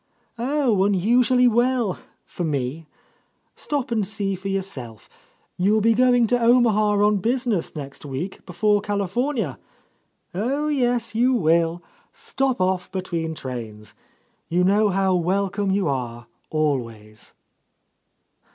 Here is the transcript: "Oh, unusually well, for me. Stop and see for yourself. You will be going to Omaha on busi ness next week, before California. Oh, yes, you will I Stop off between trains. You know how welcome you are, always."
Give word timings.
"Oh, 0.39 0.83
unusually 0.83 1.47
well, 1.47 1.99
for 2.25 2.43
me. 2.43 2.87
Stop 3.55 3.91
and 3.91 4.03
see 4.03 4.33
for 4.33 4.47
yourself. 4.47 5.07
You 5.57 5.73
will 5.73 5.81
be 5.81 5.93
going 5.93 6.25
to 6.25 6.39
Omaha 6.41 7.05
on 7.05 7.21
busi 7.21 7.45
ness 7.45 7.75
next 7.75 8.03
week, 8.03 8.43
before 8.47 8.81
California. 8.81 9.59
Oh, 10.33 10.69
yes, 10.69 11.13
you 11.13 11.35
will 11.35 11.83
I 11.83 11.87
Stop 12.13 12.59
off 12.59 12.91
between 12.91 13.35
trains. 13.35 13.93
You 14.49 14.63
know 14.63 14.89
how 14.89 15.13
welcome 15.13 15.69
you 15.69 15.87
are, 15.87 16.25
always." 16.49 17.35